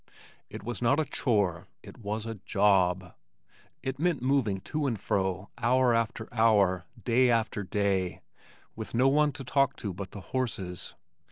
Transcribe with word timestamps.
It 0.49 0.63
was 0.63 0.81
not 0.81 0.99
a 0.99 1.05
chore, 1.05 1.67
it 1.83 1.99
was 1.99 2.25
a 2.25 2.33
job. 2.33 3.13
It 3.83 3.99
meant 3.99 4.23
moving 4.23 4.59
to 4.61 4.87
and 4.87 4.99
fro 4.99 5.51
hour 5.59 5.93
after 5.93 6.27
hour, 6.33 6.85
day 7.05 7.29
after 7.29 7.61
day, 7.61 8.21
with 8.75 8.95
no 8.95 9.07
one 9.07 9.31
to 9.33 9.43
talk 9.43 9.75
to 9.75 9.93
but 9.93 10.09
the 10.09 10.21
horses. 10.33 10.95